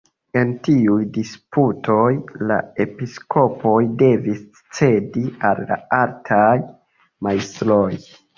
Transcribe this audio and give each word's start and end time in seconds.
En 0.39 0.51
tiuj 0.67 1.01
disputoj 1.17 2.07
la 2.51 2.57
episkopoj 2.85 3.75
devis 4.03 4.41
cedi 4.79 5.27
al 5.51 5.63
la 5.69 5.79
altaj 6.01 6.51
majstroj. 7.31 7.87